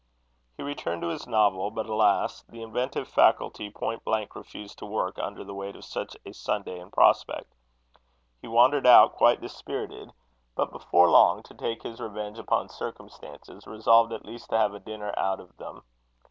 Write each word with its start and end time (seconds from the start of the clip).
He 0.57 0.63
returned 0.63 1.03
to 1.03 1.09
his 1.09 1.27
novel; 1.27 1.69
but, 1.69 1.85
alas! 1.87 2.41
the 2.49 2.63
inventive 2.63 3.07
faculty 3.07 3.69
point 3.69 4.03
blank 4.03 4.33
refused 4.35 4.79
to 4.79 4.85
work 4.87 5.19
under 5.19 5.43
the 5.43 5.53
weight 5.53 5.75
of 5.75 5.85
such 5.85 6.17
a 6.25 6.33
Sunday 6.33 6.79
in 6.79 6.89
prospect. 6.89 7.53
He 8.41 8.47
wandered 8.47 8.87
out, 8.87 9.13
quite 9.13 9.41
dispirited; 9.41 10.09
but, 10.55 10.71
before 10.71 11.11
long, 11.11 11.43
to 11.43 11.53
take 11.53 11.83
his 11.83 12.01
revenge 12.01 12.39
upon 12.39 12.69
circumstances, 12.69 13.67
resolved 13.67 14.11
at 14.11 14.25
least 14.25 14.49
to 14.49 14.57
have 14.57 14.73
a 14.73 14.79
dinner 14.79 15.13
out 15.17 15.39
of 15.39 15.55
them. 15.57 15.83